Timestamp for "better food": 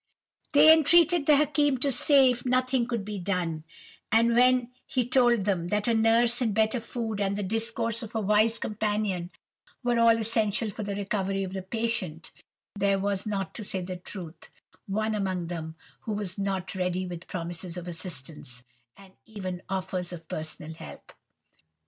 6.55-7.21